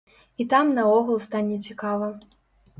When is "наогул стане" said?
0.77-1.61